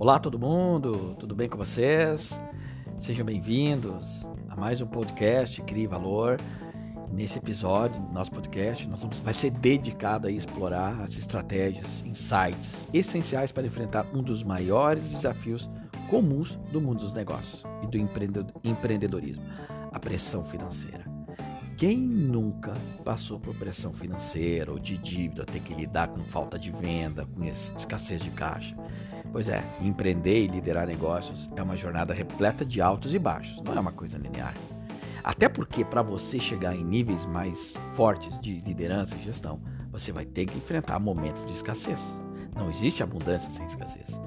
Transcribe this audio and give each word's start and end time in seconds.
Olá 0.00 0.16
todo 0.16 0.38
mundo, 0.38 1.16
tudo 1.18 1.34
bem 1.34 1.48
com 1.48 1.58
vocês? 1.58 2.40
Sejam 3.00 3.26
bem-vindos 3.26 4.24
a 4.48 4.54
mais 4.54 4.80
um 4.80 4.86
podcast 4.86 5.60
Crie 5.62 5.88
Valor. 5.88 6.36
Nesse 7.12 7.38
episódio, 7.38 8.00
nosso 8.12 8.30
podcast, 8.30 8.88
nós 8.88 9.02
vamos, 9.02 9.18
vai 9.18 9.34
ser 9.34 9.50
dedicado 9.50 10.28
a 10.28 10.30
explorar 10.30 11.00
as 11.00 11.16
estratégias, 11.16 12.04
insights 12.06 12.86
essenciais 12.94 13.50
para 13.50 13.66
enfrentar 13.66 14.06
um 14.14 14.22
dos 14.22 14.44
maiores 14.44 15.02
desafios 15.08 15.68
comuns 16.08 16.54
do 16.70 16.80
mundo 16.80 17.00
dos 17.00 17.12
negócios 17.12 17.64
e 17.82 17.88
do 17.88 17.98
empreendedorismo, 17.98 19.42
a 19.90 19.98
pressão 19.98 20.44
financeira. 20.44 21.04
Quem 21.76 21.96
nunca 21.96 22.74
passou 23.04 23.38
por 23.38 23.54
pressão 23.54 23.92
financeira 23.92 24.70
ou 24.70 24.78
de 24.78 24.98
dívida, 24.98 25.44
ter 25.44 25.60
que 25.60 25.74
lidar 25.74 26.08
com 26.08 26.24
falta 26.24 26.58
de 26.58 26.72
venda, 26.72 27.26
com 27.26 27.44
escassez 27.44 28.20
de 28.20 28.30
caixa? 28.30 28.76
Pois 29.30 29.48
é, 29.48 29.62
empreender 29.80 30.44
e 30.44 30.46
liderar 30.46 30.86
negócios 30.86 31.50
é 31.54 31.62
uma 31.62 31.76
jornada 31.76 32.14
repleta 32.14 32.64
de 32.64 32.80
altos 32.80 33.14
e 33.14 33.18
baixos, 33.18 33.62
não 33.62 33.74
é 33.74 33.80
uma 33.80 33.92
coisa 33.92 34.16
linear. 34.16 34.54
Até 35.22 35.48
porque 35.48 35.84
para 35.84 36.00
você 36.00 36.38
chegar 36.38 36.74
em 36.74 36.84
níveis 36.84 37.26
mais 37.26 37.76
fortes 37.92 38.40
de 38.40 38.60
liderança 38.60 39.14
e 39.16 39.22
gestão, 39.22 39.60
você 39.90 40.12
vai 40.12 40.24
ter 40.24 40.46
que 40.46 40.56
enfrentar 40.56 40.98
momentos 40.98 41.44
de 41.44 41.52
escassez. 41.52 42.00
Não 42.54 42.70
existe 42.70 43.02
abundância 43.02 43.50
sem 43.50 43.66
escassez. 43.66 44.20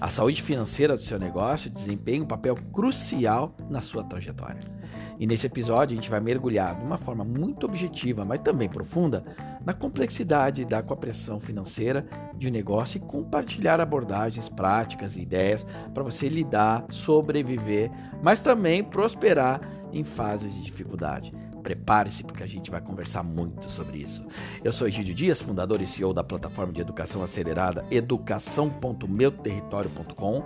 A 0.00 0.08
saúde 0.08 0.42
financeira 0.42 0.96
do 0.96 1.02
seu 1.02 1.18
negócio 1.18 1.70
desempenha 1.70 2.22
um 2.22 2.26
papel 2.26 2.54
crucial 2.72 3.54
na 3.68 3.80
sua 3.80 4.04
trajetória. 4.04 4.73
E 5.18 5.26
nesse 5.26 5.46
episódio 5.46 5.94
a 5.94 6.00
gente 6.00 6.10
vai 6.10 6.20
mergulhar 6.20 6.76
de 6.76 6.84
uma 6.84 6.98
forma 6.98 7.24
muito 7.24 7.64
objetiva, 7.66 8.24
mas 8.24 8.40
também 8.40 8.68
profunda, 8.68 9.24
na 9.64 9.72
complexidade 9.72 10.64
da 10.64 10.82
com 10.82 10.92
a 10.92 10.96
pressão 10.96 11.38
financeira 11.40 12.04
de 12.36 12.48
um 12.48 12.50
negócio 12.50 12.98
e 12.98 13.00
compartilhar 13.00 13.80
abordagens 13.80 14.48
práticas 14.48 15.16
e 15.16 15.22
ideias 15.22 15.64
para 15.92 16.02
você 16.02 16.28
lidar, 16.28 16.84
sobreviver, 16.90 17.90
mas 18.22 18.40
também 18.40 18.82
prosperar 18.82 19.60
em 19.92 20.02
fases 20.04 20.54
de 20.54 20.62
dificuldade. 20.62 21.32
Prepare-se 21.62 22.24
porque 22.24 22.42
a 22.42 22.46
gente 22.46 22.70
vai 22.70 22.82
conversar 22.82 23.22
muito 23.22 23.70
sobre 23.70 23.96
isso. 23.96 24.26
Eu 24.62 24.70
sou 24.70 24.86
Egídio 24.86 25.14
Dias, 25.14 25.40
fundador 25.40 25.80
e 25.80 25.86
CEO 25.86 26.12
da 26.12 26.22
plataforma 26.22 26.74
de 26.74 26.82
educação 26.82 27.22
acelerada 27.22 27.86
educação.meuterritório.com. 27.90 30.44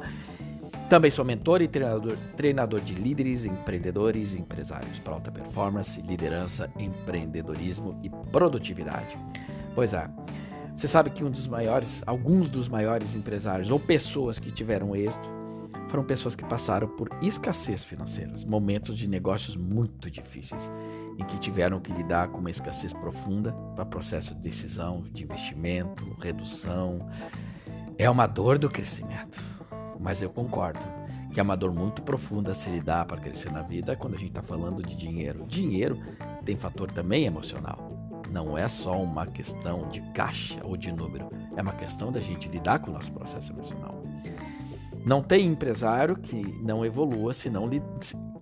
Também 0.89 1.11
sou 1.11 1.23
mentor 1.23 1.61
e 1.61 1.69
treinador, 1.69 2.17
treinador 2.35 2.81
de 2.81 2.95
líderes, 2.95 3.45
empreendedores 3.45 4.33
empresários 4.33 4.99
para 4.99 5.13
alta 5.13 5.31
performance, 5.31 6.01
liderança, 6.01 6.73
empreendedorismo 6.79 8.01
e 8.03 8.09
produtividade. 8.09 9.19
Pois 9.75 9.93
é, 9.93 10.09
você 10.75 10.89
sabe 10.89 11.11
que 11.11 11.23
um 11.23 11.31
dos 11.31 11.47
maiores, 11.47 12.03
alguns 12.07 12.49
dos 12.49 12.71
maiores 12.71 13.15
empresários 13.15 13.71
ou 13.71 13.79
pessoas 13.79 14.39
que 14.39 14.51
tiveram 14.51 14.97
êxito 14.97 15.29
foram 15.89 16.05
pessoas 16.05 16.35
que 16.35 16.45
passaram 16.45 16.89
por 16.89 17.11
escassez 17.21 17.85
financeiras, 17.85 18.43
momentos 18.43 18.97
de 18.97 19.09
negócios 19.09 19.57
muito 19.57 20.11
difíceis 20.11 20.73
em 21.19 21.25
que 21.25 21.39
tiveram 21.39 21.81
que 21.81 21.93
lidar 21.93 22.29
com 22.29 22.39
uma 22.39 22.51
escassez 22.51 22.95
profunda 22.95 23.53
para 23.75 23.85
processo 23.85 24.35
de 24.35 24.41
decisão, 24.41 25.05
de 25.13 25.25
investimento, 25.25 26.17
redução. 26.21 27.07
É 27.99 28.09
uma 28.09 28.27
dor 28.27 28.57
do 28.57 28.71
crescimento, 28.71 29.43
mas 30.01 30.23
eu 30.23 30.31
concordo 30.31 30.81
que 31.33 31.41
é 31.41 31.43
uma 31.43 31.57
dor 31.57 31.73
muito 31.73 32.03
profunda 32.03 32.55
se 32.55 32.71
lidar 32.71 33.05
para 33.05 33.21
crescer 33.21 33.53
na 33.53 33.63
vida 33.63 33.95
quando 33.95 34.15
a 34.15 34.19
gente 34.19 34.31
está 34.31 34.43
falando 34.43 34.83
de 34.83 34.97
dinheiro. 34.97 35.45
Dinheiro 35.47 35.99
tem 36.45 36.57
fator 36.57 36.91
também 36.91 37.25
emocional. 37.25 37.93
Não 38.31 38.57
é 38.57 38.69
só 38.69 39.01
uma 39.01 39.27
questão 39.27 39.89
de 39.89 40.01
caixa 40.13 40.61
ou 40.65 40.77
de 40.77 40.93
número, 40.93 41.29
é 41.57 41.63
uma 41.63 41.73
questão 41.73 42.13
da 42.13 42.21
gente 42.21 42.49
lidar 42.49 42.79
com 42.79 42.91
o 42.91 42.95
nosso 42.95 43.13
processo 43.13 43.53
emocional. 43.53 44.03
Não 45.05 45.23
tem 45.23 45.47
empresário 45.47 46.17
que 46.17 46.43
não 46.63 46.85
evolua 46.85 47.33
se 47.33 47.49
não 47.49 47.71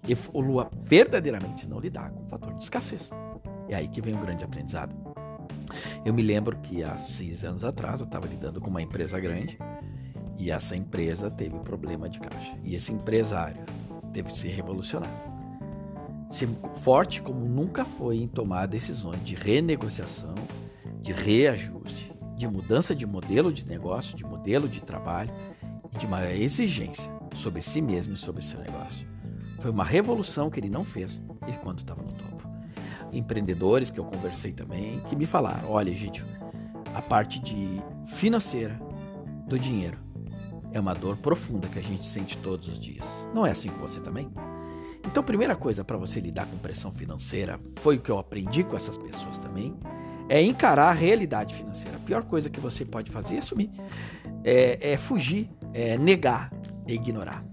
evolua 0.09 0.71
verdadeiramente 0.83 1.61
se 1.63 1.69
não 1.69 1.79
lidar 1.79 2.11
com 2.11 2.25
o 2.25 2.29
fator 2.29 2.55
de 2.55 2.65
escassez. 2.65 3.11
É 3.69 3.77
aí 3.77 3.89
que 3.89 4.01
vem 4.01 4.15
o 4.15 4.19
um 4.19 4.23
grande 4.23 4.45
aprendizado. 4.45 4.95
Eu 6.05 6.15
me 6.15 6.23
lembro 6.23 6.57
que 6.59 6.83
há 6.83 6.97
seis 6.99 7.45
anos 7.45 7.65
atrás 7.65 8.01
eu 8.01 8.07
estava 8.07 8.27
lidando 8.27 8.61
com 8.61 8.71
uma 8.71 8.83
empresa 8.83 9.19
grande 9.21 9.59
e 10.39 10.51
essa 10.51 10.77
empresa 10.77 11.31
teve 11.31 11.59
problema 11.61 12.09
de 12.09 12.21
caixa. 12.21 12.57
E 12.63 12.75
esse 12.75 12.93
empresário 12.93 13.65
teve 14.13 14.31
que 14.31 14.39
se 14.39 14.49
revolucionar. 14.49 15.11
Ser 16.31 16.49
forte 16.83 17.23
como 17.23 17.41
nunca 17.47 17.85
foi 17.85 18.19
em 18.19 18.29
tomar 18.29 18.67
decisões 18.67 19.23
de 19.23 19.35
renegociação, 19.35 20.35
de 21.01 21.13
reajuste, 21.13 22.13
de 22.37 22.47
mudança 22.47 22.95
de 22.95 23.07
modelo 23.07 23.53
de 23.53 23.67
negócio, 23.67 24.17
de 24.17 24.25
modelo 24.25 24.69
de 24.69 24.83
trabalho 24.83 25.33
e 25.93 25.99
de 25.99 26.07
uma 26.07 26.31
exigência 26.31 27.11
sobre 27.35 27.63
si 27.63 27.81
mesmo 27.81 28.15
e 28.15 28.17
sobre 28.17 28.43
seu 28.43 28.61
negócio. 28.61 29.09
Foi 29.59 29.71
uma 29.71 29.85
revolução 29.85 30.51
que 30.51 30.61
ele 30.61 30.69
não 30.69 30.85
fez 30.85 31.23
quando 31.63 31.79
estava 31.79 32.03
no 32.03 32.13
topo. 32.13 32.49
Empreendedores 33.13 33.91
que 33.91 33.99
eu 33.99 34.05
conversei 34.05 34.53
também 34.53 35.01
que 35.09 35.17
me 35.17 35.27
falaram: 35.27 35.71
olha, 35.71 35.91
Egídio, 35.91 36.27
a 36.95 37.01
parte 37.01 37.41
de 37.41 37.81
financeira 38.05 38.79
do 39.47 39.59
dinheiro 39.59 40.06
é 40.77 40.81
uma 40.81 40.95
dor 40.95 41.17
profunda 41.17 41.69
que 41.69 41.79
a 41.79 41.83
gente 41.83 42.07
sente 42.07 42.37
todos 42.39 42.69
os 42.69 42.79
dias. 42.79 43.29
Não 43.35 43.47
é 43.47 43.51
assim 43.51 43.69
com 43.69 43.79
você 43.79 44.01
também? 44.01 44.31
Então, 45.05 45.23
primeira 45.23 45.57
coisa 45.57 45.85
para 45.85 45.97
você 45.97 46.21
lidar 46.21 46.47
com 46.47 46.59
pressão 46.59 46.93
financeira, 46.93 47.59
foi 47.77 47.97
o 47.97 48.01
que 48.01 48.11
eu 48.11 48.19
aprendi 48.19 48.63
com 48.63 48.77
essas 48.77 48.99
pessoas 48.99 49.39
também, 49.39 49.75
é 50.29 50.43
encarar 50.43 50.89
a 50.89 50.93
realidade 50.93 51.55
financeira. 51.55 51.97
A 51.97 52.01
pior 52.01 52.25
coisa 52.25 52.51
que 52.51 52.61
você 52.61 52.85
pode 52.85 53.11
fazer 53.11 53.37
é 53.37 53.39
assumir, 53.39 53.71
é, 54.45 54.93
é 54.93 54.97
fugir, 54.97 55.49
é 55.73 55.97
negar, 55.97 56.53
é 56.87 56.93
ignorar 56.93 57.45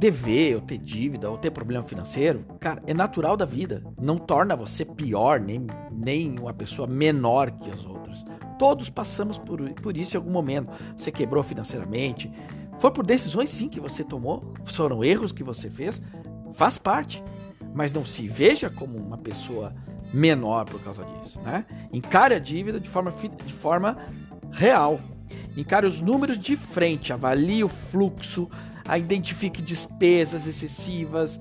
dever, 0.00 0.54
ou 0.54 0.62
ter 0.62 0.78
dívida, 0.78 1.30
ou 1.30 1.36
ter 1.36 1.50
problema 1.50 1.84
financeiro, 1.84 2.42
cara, 2.58 2.82
é 2.86 2.94
natural 2.94 3.36
da 3.36 3.44
vida. 3.44 3.82
Não 4.00 4.16
torna 4.16 4.56
você 4.56 4.82
pior, 4.82 5.38
nem, 5.38 5.66
nem 5.92 6.38
uma 6.38 6.54
pessoa 6.54 6.88
menor 6.88 7.50
que 7.50 7.70
as 7.70 7.84
outras. 7.84 8.24
Todos 8.60 8.90
passamos 8.90 9.38
por, 9.38 9.58
por 9.72 9.96
isso 9.96 10.14
em 10.14 10.18
algum 10.18 10.30
momento. 10.30 10.70
Você 10.94 11.10
quebrou 11.10 11.42
financeiramente. 11.42 12.30
Foi 12.78 12.90
por 12.90 13.06
decisões, 13.06 13.48
sim, 13.48 13.70
que 13.70 13.80
você 13.80 14.04
tomou. 14.04 14.52
Foram 14.66 15.02
erros 15.02 15.32
que 15.32 15.42
você 15.42 15.70
fez. 15.70 15.98
Faz 16.52 16.76
parte. 16.76 17.24
Mas 17.74 17.90
não 17.90 18.04
se 18.04 18.28
veja 18.28 18.68
como 18.68 18.98
uma 18.98 19.16
pessoa 19.16 19.74
menor 20.12 20.66
por 20.66 20.78
causa 20.82 21.06
disso, 21.06 21.40
né? 21.40 21.64
Encare 21.90 22.34
a 22.34 22.38
dívida 22.38 22.78
de 22.78 22.86
forma, 22.86 23.14
de 23.46 23.54
forma 23.54 23.96
real. 24.52 25.00
Encare 25.56 25.86
os 25.86 26.02
números 26.02 26.38
de 26.38 26.54
frente, 26.54 27.14
avalie 27.14 27.64
o 27.64 27.68
fluxo, 27.68 28.46
identifique 28.94 29.62
despesas 29.62 30.46
excessivas, 30.46 31.40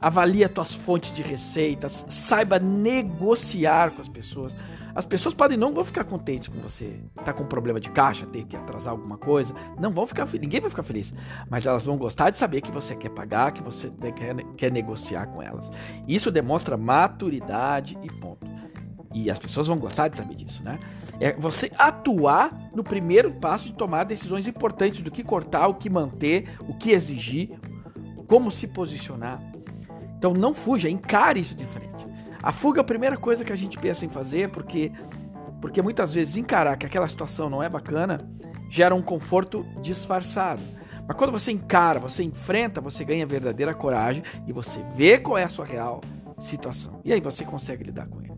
avalie 0.00 0.48
tuas 0.48 0.74
fontes 0.74 1.12
de 1.12 1.22
receitas, 1.22 2.06
saiba 2.08 2.58
negociar 2.58 3.90
com 3.90 4.00
as 4.00 4.08
pessoas. 4.08 4.54
As 4.94 5.04
pessoas 5.04 5.34
podem 5.34 5.56
não 5.56 5.72
vão 5.72 5.84
ficar 5.84 6.04
contentes 6.04 6.48
com 6.48 6.58
você, 6.58 7.00
tá 7.24 7.32
com 7.32 7.44
problema 7.44 7.78
de 7.78 7.88
caixa, 7.90 8.26
ter 8.26 8.44
que 8.44 8.56
atrasar 8.56 8.92
alguma 8.92 9.16
coisa, 9.16 9.54
não 9.78 9.92
vão 9.92 10.06
ficar, 10.06 10.26
ninguém 10.40 10.60
vai 10.60 10.70
ficar 10.70 10.82
feliz, 10.82 11.14
mas 11.48 11.66
elas 11.66 11.84
vão 11.84 11.96
gostar 11.96 12.30
de 12.30 12.36
saber 12.36 12.60
que 12.60 12.72
você 12.72 12.96
quer 12.96 13.10
pagar, 13.10 13.52
que 13.52 13.62
você 13.62 13.92
quer, 14.16 14.34
quer 14.56 14.72
negociar 14.72 15.26
com 15.26 15.40
elas. 15.40 15.70
Isso 16.06 16.30
demonstra 16.30 16.76
maturidade 16.76 17.96
e 18.02 18.10
ponto. 18.12 18.46
E 19.14 19.30
as 19.30 19.38
pessoas 19.38 19.66
vão 19.66 19.78
gostar 19.78 20.08
de 20.08 20.16
saber 20.16 20.34
disso, 20.34 20.62
né? 20.62 20.78
É 21.18 21.32
você 21.32 21.70
atuar 21.78 22.70
no 22.74 22.84
primeiro 22.84 23.32
passo 23.32 23.66
de 23.66 23.72
tomar 23.72 24.04
decisões 24.04 24.46
importantes 24.46 25.02
do 25.02 25.10
que 25.10 25.24
cortar, 25.24 25.66
o 25.68 25.74
que 25.74 25.88
manter, 25.88 26.48
o 26.60 26.74
que 26.74 26.90
exigir, 26.90 27.58
como 28.26 28.50
se 28.50 28.66
posicionar. 28.66 29.40
Então 30.18 30.34
não 30.34 30.52
fuja, 30.52 30.90
encare 30.90 31.40
isso 31.40 31.54
de 31.54 31.64
frente. 31.64 31.88
A 32.42 32.52
fuga 32.52 32.80
é 32.80 32.82
a 32.82 32.84
primeira 32.84 33.16
coisa 33.16 33.44
que 33.44 33.52
a 33.52 33.56
gente 33.56 33.78
pensa 33.78 34.04
em 34.04 34.08
fazer, 34.08 34.50
porque 34.50 34.92
porque 35.60 35.82
muitas 35.82 36.14
vezes 36.14 36.36
encarar 36.36 36.76
que 36.76 36.86
aquela 36.86 37.08
situação 37.08 37.50
não 37.50 37.62
é 37.62 37.68
bacana 37.68 38.20
gera 38.70 38.94
um 38.94 39.02
conforto 39.02 39.66
disfarçado. 39.80 40.62
Mas 41.06 41.16
quando 41.16 41.32
você 41.32 41.50
encara, 41.50 41.98
você 41.98 42.22
enfrenta, 42.22 42.80
você 42.80 43.04
ganha 43.04 43.26
verdadeira 43.26 43.74
coragem 43.74 44.22
e 44.46 44.52
você 44.52 44.84
vê 44.94 45.18
qual 45.18 45.38
é 45.38 45.44
a 45.44 45.48
sua 45.48 45.64
real 45.64 46.00
situação. 46.38 47.00
E 47.04 47.12
aí 47.12 47.20
você 47.20 47.44
consegue 47.44 47.84
lidar 47.84 48.06
com 48.06 48.20
ele. 48.20 48.28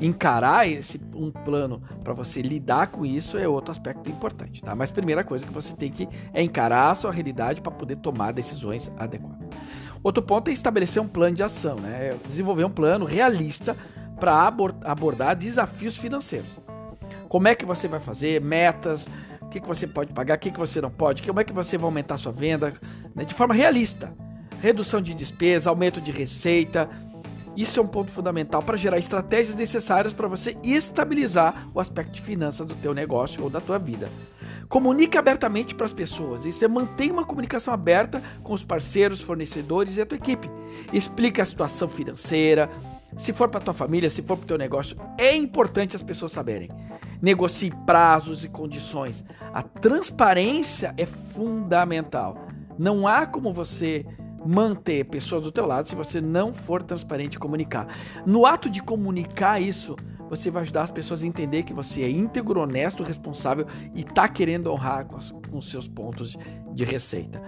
Encarar 0.00 0.66
esse 0.66 1.00
um 1.14 1.30
plano 1.30 1.82
para 2.02 2.12
você 2.12 2.40
lidar 2.40 2.86
com 2.88 3.04
isso 3.04 3.36
é 3.36 3.46
outro 3.48 3.70
aspecto 3.70 4.08
importante, 4.08 4.62
tá? 4.62 4.74
Mas 4.74 4.90
primeira 4.90 5.24
coisa 5.24 5.44
que 5.44 5.52
você 5.52 5.74
tem 5.74 5.90
que 5.90 6.08
é 6.32 6.42
encarar 6.42 6.90
a 6.90 6.94
sua 6.94 7.12
realidade 7.12 7.60
para 7.60 7.72
poder 7.72 7.96
tomar 7.96 8.32
decisões 8.32 8.90
adequadas. 8.96 9.48
Outro 10.02 10.22
ponto 10.22 10.48
é 10.48 10.52
estabelecer 10.52 11.00
um 11.02 11.08
plano 11.08 11.36
de 11.36 11.42
ação, 11.42 11.76
né? 11.76 12.08
É 12.08 12.16
desenvolver 12.26 12.64
um 12.64 12.70
plano 12.70 13.04
realista 13.04 13.76
para 14.18 14.46
abordar 14.84 15.36
desafios 15.36 15.96
financeiros. 15.96 16.58
Como 17.28 17.48
é 17.48 17.54
que 17.54 17.64
você 17.64 17.86
vai 17.86 18.00
fazer? 18.00 18.40
Metas, 18.40 19.06
o 19.40 19.48
que, 19.48 19.60
que 19.60 19.66
você 19.66 19.86
pode 19.86 20.12
pagar, 20.12 20.36
o 20.36 20.40
que, 20.40 20.50
que 20.50 20.58
você 20.58 20.80
não 20.80 20.90
pode, 20.90 21.22
como 21.22 21.40
é 21.40 21.44
que 21.44 21.52
você 21.52 21.78
vai 21.78 21.86
aumentar 21.86 22.18
sua 22.18 22.32
venda, 22.32 22.74
né? 23.14 23.24
de 23.24 23.34
forma 23.34 23.54
realista. 23.54 24.12
Redução 24.60 25.00
de 25.00 25.14
despesa, 25.14 25.70
aumento 25.70 26.00
de 26.00 26.12
receita, 26.12 26.88
Isso 27.56 27.80
é 27.80 27.82
um 27.82 27.86
ponto 27.86 28.10
fundamental 28.10 28.62
para 28.62 28.76
gerar 28.76 28.98
estratégias 28.98 29.56
necessárias 29.56 30.14
para 30.14 30.28
você 30.28 30.56
estabilizar 30.62 31.68
o 31.74 31.80
aspecto 31.80 32.12
de 32.12 32.22
finanças 32.22 32.66
do 32.66 32.74
teu 32.76 32.94
negócio 32.94 33.42
ou 33.42 33.50
da 33.50 33.60
tua 33.60 33.78
vida. 33.78 34.08
Comunique 34.68 35.18
abertamente 35.18 35.74
para 35.74 35.86
as 35.86 35.92
pessoas. 35.92 36.44
Isso 36.44 36.64
é 36.64 36.68
manter 36.68 37.10
uma 37.10 37.24
comunicação 37.24 37.74
aberta 37.74 38.22
com 38.44 38.52
os 38.52 38.62
parceiros, 38.62 39.20
fornecedores 39.20 39.96
e 39.96 40.00
a 40.00 40.06
tua 40.06 40.16
equipe. 40.16 40.48
Explique 40.92 41.40
a 41.40 41.44
situação 41.44 41.88
financeira. 41.88 42.70
Se 43.18 43.32
for 43.32 43.48
para 43.48 43.60
tua 43.60 43.74
família, 43.74 44.08
se 44.08 44.22
for 44.22 44.36
para 44.36 44.44
o 44.44 44.46
teu 44.46 44.56
negócio, 44.56 44.96
é 45.18 45.34
importante 45.34 45.96
as 45.96 46.02
pessoas 46.04 46.30
saberem. 46.30 46.70
Negocie 47.20 47.72
prazos 47.84 48.44
e 48.44 48.48
condições. 48.48 49.24
A 49.52 49.60
transparência 49.60 50.94
é 50.96 51.04
fundamental. 51.04 52.46
Não 52.78 53.08
há 53.08 53.26
como 53.26 53.52
você 53.52 54.06
manter 54.44 55.04
pessoas 55.04 55.42
do 55.42 55.52
teu 55.52 55.66
lado 55.66 55.88
se 55.88 55.94
você 55.94 56.20
não 56.20 56.52
for 56.52 56.82
transparente 56.82 57.34
e 57.34 57.38
comunicar. 57.38 57.86
No 58.26 58.46
ato 58.46 58.70
de 58.70 58.82
comunicar 58.82 59.60
isso, 59.60 59.96
você 60.28 60.50
vai 60.50 60.62
ajudar 60.62 60.84
as 60.84 60.90
pessoas 60.90 61.24
a 61.24 61.26
entender 61.26 61.64
que 61.64 61.74
você 61.74 62.02
é 62.02 62.08
íntegro, 62.08 62.60
honesto, 62.60 63.02
responsável 63.02 63.66
e 63.94 64.00
está 64.02 64.28
querendo 64.28 64.72
honrar 64.72 65.04
com, 65.06 65.16
as, 65.16 65.30
com 65.30 65.60
seus 65.60 65.88
pontos 65.88 66.36
de 66.72 66.84
receita. 66.84 67.42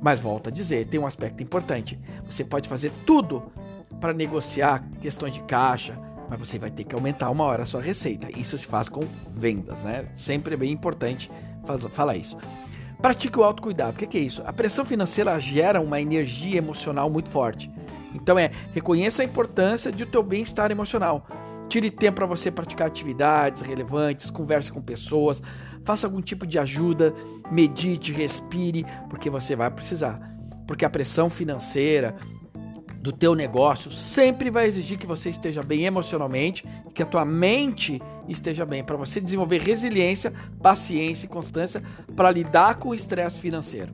Mas 0.00 0.20
volto 0.20 0.48
a 0.48 0.50
dizer, 0.50 0.86
tem 0.86 0.98
um 0.98 1.06
aspecto 1.06 1.42
importante. 1.42 1.98
Você 2.24 2.44
pode 2.44 2.68
fazer 2.68 2.92
tudo 3.04 3.50
para 4.00 4.14
negociar 4.14 4.88
questões 5.00 5.34
de 5.34 5.42
caixa, 5.42 5.98
mas 6.28 6.38
você 6.38 6.58
vai 6.58 6.70
ter 6.70 6.84
que 6.84 6.94
aumentar 6.94 7.28
uma 7.30 7.44
hora 7.44 7.64
a 7.64 7.66
sua 7.66 7.82
receita. 7.82 8.30
Isso 8.38 8.56
se 8.56 8.66
faz 8.66 8.88
com 8.88 9.02
vendas, 9.34 9.82
né? 9.82 10.08
Sempre 10.14 10.54
é 10.54 10.56
bem 10.56 10.70
importante 10.70 11.30
falar 11.92 12.16
isso. 12.16 12.38
Pratique 13.00 13.38
o 13.38 13.42
autocuidado. 13.42 13.92
O 13.92 14.08
que, 14.08 14.18
é 14.18 14.20
isso? 14.20 14.42
A 14.44 14.52
pressão 14.52 14.84
financeira 14.84 15.38
gera 15.40 15.80
uma 15.80 16.00
energia 16.00 16.58
emocional 16.58 17.08
muito 17.08 17.30
forte. 17.30 17.70
Então 18.14 18.38
é, 18.38 18.50
reconheça 18.72 19.22
a 19.22 19.24
importância 19.24 19.90
de 19.90 20.02
o 20.02 20.06
teu 20.06 20.22
bem-estar 20.22 20.70
emocional. 20.70 21.26
Tire 21.68 21.90
tempo 21.90 22.16
para 22.16 22.26
você 22.26 22.50
praticar 22.50 22.88
atividades 22.88 23.62
relevantes, 23.62 24.28
converse 24.28 24.72
com 24.72 24.82
pessoas, 24.82 25.40
faça 25.84 26.06
algum 26.06 26.20
tipo 26.20 26.46
de 26.46 26.58
ajuda, 26.58 27.14
medite, 27.50 28.12
respire, 28.12 28.84
porque 29.08 29.30
você 29.30 29.54
vai 29.54 29.70
precisar. 29.70 30.20
Porque 30.66 30.84
a 30.84 30.90
pressão 30.90 31.30
financeira, 31.30 32.16
do 33.00 33.12
teu 33.12 33.34
negócio 33.34 33.90
sempre 33.90 34.50
vai 34.50 34.66
exigir 34.66 34.98
que 34.98 35.06
você 35.06 35.30
esteja 35.30 35.62
bem 35.62 35.84
emocionalmente, 35.84 36.66
que 36.94 37.02
a 37.02 37.06
tua 37.06 37.24
mente 37.24 38.00
esteja 38.32 38.64
bem, 38.64 38.82
para 38.84 38.96
você 38.96 39.20
desenvolver 39.20 39.58
resiliência, 39.58 40.32
paciência 40.62 41.26
e 41.26 41.28
constância 41.28 41.82
para 42.14 42.30
lidar 42.30 42.76
com 42.76 42.90
o 42.90 42.94
estresse 42.94 43.40
financeiro. 43.40 43.92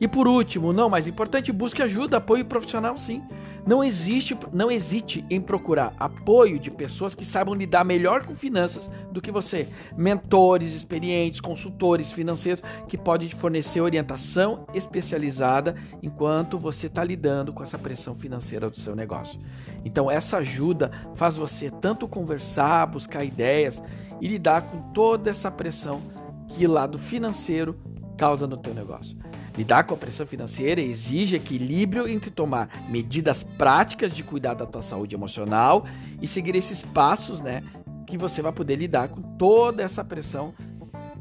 E 0.00 0.06
por 0.06 0.28
último, 0.28 0.72
não 0.72 0.90
mais 0.90 1.08
importante, 1.08 1.52
busque 1.52 1.82
ajuda, 1.82 2.18
apoio 2.18 2.44
profissional 2.44 2.96
sim. 2.96 3.22
Não 3.66 3.82
existe, 3.82 4.38
não 4.52 4.70
hesite 4.70 5.24
em 5.28 5.40
procurar 5.40 5.92
apoio 5.98 6.56
de 6.58 6.70
pessoas 6.70 7.16
que 7.16 7.24
saibam 7.24 7.52
lidar 7.52 7.84
melhor 7.84 8.24
com 8.24 8.36
finanças 8.36 8.88
do 9.10 9.20
que 9.20 9.32
você. 9.32 9.68
Mentores 9.96 10.72
experientes, 10.72 11.40
consultores 11.40 12.12
financeiros 12.12 12.62
que 12.86 12.96
podem 12.96 13.28
fornecer 13.28 13.80
orientação 13.80 14.66
especializada 14.72 15.74
enquanto 16.00 16.58
você 16.58 16.86
está 16.86 17.02
lidando 17.02 17.52
com 17.52 17.62
essa 17.62 17.76
pressão 17.76 18.14
financeira 18.14 18.70
do 18.70 18.78
seu 18.78 18.94
negócio. 18.94 19.40
Então 19.84 20.08
essa 20.08 20.36
ajuda 20.36 20.92
faz 21.16 21.36
você 21.36 21.68
tanto 21.68 22.06
conversar, 22.06 22.86
buscar 22.86 23.24
ideias 23.24 23.82
e 24.20 24.28
lidar 24.28 24.62
com 24.62 24.92
toda 24.92 25.28
essa 25.28 25.50
pressão 25.50 26.00
que 26.48 26.68
lado 26.68 26.98
financeiro 26.98 27.76
causa 28.16 28.46
no 28.46 28.56
teu 28.56 28.72
negócio. 28.72 29.16
Lidar 29.56 29.84
com 29.84 29.94
a 29.94 29.96
pressão 29.96 30.26
financeira 30.26 30.80
exige 30.80 31.36
equilíbrio 31.36 32.06
entre 32.06 32.30
tomar 32.30 32.68
medidas 32.88 33.42
práticas 33.42 34.12
de 34.12 34.22
cuidar 34.22 34.54
da 34.54 34.66
tua 34.66 34.82
saúde 34.82 35.14
emocional 35.14 35.86
e 36.20 36.28
seguir 36.28 36.54
esses 36.54 36.84
passos, 36.84 37.40
né, 37.40 37.62
que 38.06 38.18
você 38.18 38.42
vai 38.42 38.52
poder 38.52 38.76
lidar 38.76 39.08
com 39.08 39.20
toda 39.20 39.82
essa 39.82 40.04
pressão 40.04 40.54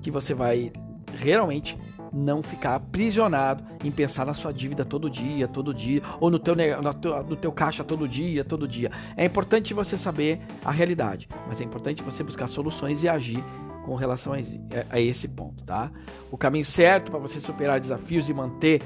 que 0.01 0.11
você 0.11 0.33
vai 0.33 0.71
realmente 1.15 1.77
não 2.15 2.41
ficar 2.41 2.75
aprisionado 2.75 3.63
em 3.83 3.91
pensar 3.91 4.25
na 4.25 4.33
sua 4.33 4.53
dívida 4.53 4.85
todo 4.85 5.09
dia, 5.09 5.47
todo 5.47 5.73
dia, 5.73 6.01
ou 6.19 6.29
no 6.29 6.39
teu, 6.39 6.55
no 6.55 6.93
teu, 6.93 7.23
no 7.23 7.35
teu 7.35 7.51
caixa 7.51 7.83
todo 7.83 8.07
dia, 8.07 8.43
todo 8.43 8.67
dia. 8.67 8.91
É 9.17 9.25
importante 9.25 9.73
você 9.73 9.97
saber 9.97 10.39
a 10.63 10.71
realidade, 10.71 11.27
mas 11.47 11.59
é 11.59 11.63
importante 11.63 12.01
você 12.01 12.23
buscar 12.23 12.47
soluções 12.47 13.03
e 13.03 13.09
agir 13.09 13.43
com 13.85 13.95
relação 13.95 14.33
a, 14.33 14.37
a 14.89 14.99
esse 14.99 15.27
ponto, 15.27 15.63
tá? 15.63 15.91
O 16.31 16.37
caminho 16.37 16.65
certo 16.65 17.11
para 17.11 17.19
você 17.19 17.39
superar 17.39 17.79
desafios 17.79 18.27
e 18.27 18.33
manter 18.33 18.81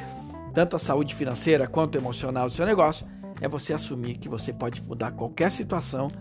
tanto 0.54 0.76
a 0.76 0.80
saúde 0.80 1.16
financeira 1.16 1.68
quanto 1.68 1.98
emocional 1.98 2.48
do 2.48 2.54
seu 2.54 2.66
negócio 2.66 3.08
é 3.40 3.48
você 3.48 3.74
assumir 3.74 4.18
que 4.18 4.28
você 4.28 4.52
pode 4.52 4.84
mudar 4.84 5.12
qualquer 5.12 5.52
situação 5.52 6.12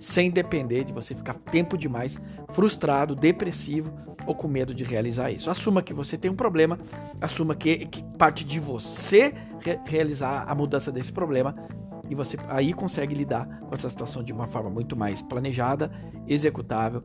sem 0.00 0.30
depender 0.30 0.84
de 0.84 0.92
você 0.92 1.14
ficar 1.14 1.34
tempo 1.34 1.76
demais 1.76 2.18
frustrado, 2.52 3.14
depressivo 3.14 3.92
ou 4.26 4.34
com 4.34 4.48
medo 4.48 4.74
de 4.74 4.84
realizar 4.84 5.30
isso. 5.30 5.50
Assuma 5.50 5.82
que 5.82 5.92
você 5.92 6.16
tem 6.16 6.30
um 6.30 6.34
problema, 6.34 6.78
assuma 7.20 7.54
que, 7.54 7.86
que 7.86 8.02
parte 8.16 8.44
de 8.44 8.58
você 8.58 9.34
re 9.60 9.78
realizar 9.84 10.44
a 10.48 10.54
mudança 10.54 10.90
desse 10.90 11.12
problema 11.12 11.54
e 12.08 12.14
você 12.14 12.36
aí 12.48 12.72
consegue 12.72 13.14
lidar 13.14 13.46
com 13.60 13.74
essa 13.74 13.88
situação 13.88 14.22
de 14.22 14.32
uma 14.32 14.46
forma 14.46 14.70
muito 14.70 14.96
mais 14.96 15.22
planejada, 15.22 15.90
executável 16.26 17.02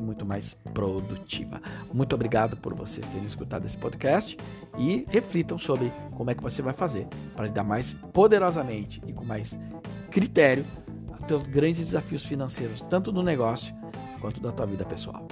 e 0.00 0.02
muito 0.02 0.26
mais 0.26 0.54
produtiva. 0.74 1.60
Muito 1.92 2.14
obrigado 2.14 2.56
por 2.56 2.74
vocês 2.74 3.06
terem 3.06 3.26
escutado 3.26 3.66
esse 3.66 3.76
podcast 3.76 4.36
e 4.78 5.06
reflitam 5.08 5.58
sobre 5.58 5.92
como 6.16 6.30
é 6.30 6.34
que 6.34 6.42
você 6.42 6.62
vai 6.62 6.72
fazer 6.72 7.06
para 7.36 7.46
lidar 7.46 7.64
mais 7.64 7.92
poderosamente 7.92 9.00
e 9.06 9.12
com 9.12 9.24
mais 9.24 9.56
critério 10.10 10.64
aos 11.12 11.26
teus 11.26 11.42
grandes 11.44 11.86
desafios 11.86 12.24
financeiros, 12.24 12.80
tanto 12.82 13.12
no 13.12 13.22
negócio 13.22 13.74
quanto 14.20 14.40
da 14.40 14.50
tua 14.50 14.66
vida 14.66 14.84
pessoal. 14.84 15.26